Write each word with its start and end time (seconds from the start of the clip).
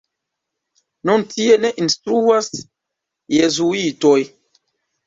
Nun 1.09 1.25
tie 1.35 1.59
ne 1.65 1.71
instruas 1.85 2.51
jezuitoj. 3.39 4.21